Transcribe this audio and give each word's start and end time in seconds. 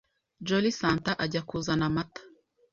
Jolly 0.47 0.71
Santa 0.79 1.11
ajya 1.23 1.41
kuzana 1.49 1.85
amata 1.89 2.21